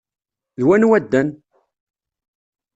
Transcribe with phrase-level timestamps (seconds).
[0.57, 1.29] D wanwa ddan?